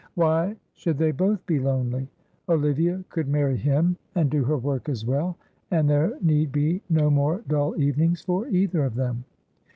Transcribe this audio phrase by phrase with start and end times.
[0.15, 2.09] Why should they both be lonely?
[2.49, 5.37] Olivia could marry him and do her work as well,
[5.69, 9.25] and there need be no more dull evenings for either of them.